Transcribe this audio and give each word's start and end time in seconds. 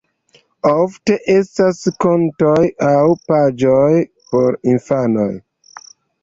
Ofte 0.69 1.17
estas 1.33 1.81
kantoj 2.05 2.55
aŭ 2.87 3.05
paĝoj 3.33 3.91
por 4.33 4.59
infanoj. 4.73 5.29